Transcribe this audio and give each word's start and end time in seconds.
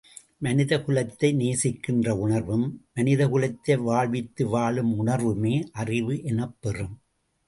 மனித 0.37 0.77
குலத்தை 0.77 1.29
நேசிக்கின்ற 1.33 2.09
உணர்வும், 2.17 2.65
மனித 2.93 3.27
உலகத்தை 3.29 3.75
வாழ்வித்து 3.77 4.47
வாழும் 4.47 5.05
உணர்வுமே 5.05 5.55
அறிவு 5.73 6.15
எனப்பெறும். 6.23 6.95